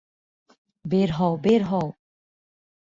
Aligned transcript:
বের 0.85 1.09
হও, 1.17 1.33
বের 1.43 1.61
হও! 1.63 1.87